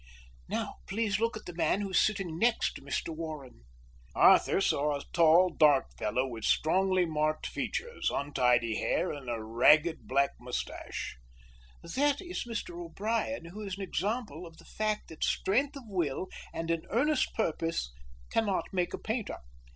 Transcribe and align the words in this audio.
"Now 0.49 0.77
please 0.87 1.19
look 1.19 1.37
at 1.37 1.45
the 1.45 1.53
man 1.53 1.81
who 1.81 1.91
is 1.91 2.01
sitting 2.03 2.39
next 2.39 2.73
to 2.73 2.81
Mr 2.81 3.15
Warren." 3.15 3.65
Arthur 4.15 4.59
saw 4.59 4.95
a 4.97 5.03
tall, 5.13 5.51
dark 5.53 5.95
fellow 5.95 6.25
with 6.27 6.43
strongly 6.43 7.05
marked 7.05 7.45
features, 7.45 8.09
untidy 8.11 8.77
hair, 8.77 9.11
and 9.11 9.29
a 9.29 9.39
ragged 9.43 10.07
black 10.07 10.31
moustache. 10.39 11.17
"That 11.83 12.19
is 12.19 12.45
Mr 12.45 12.83
O'Brien, 12.83 13.45
who 13.45 13.61
is 13.61 13.77
an 13.77 13.83
example 13.83 14.47
of 14.47 14.57
the 14.57 14.65
fact 14.65 15.09
that 15.09 15.23
strength 15.23 15.75
of 15.75 15.83
will 15.85 16.29
and 16.51 16.71
an 16.71 16.87
earnest 16.89 17.35
purpose 17.35 17.93
cannot 18.31 18.73
make 18.73 18.95
a 18.95 18.97
painter. 18.97 19.37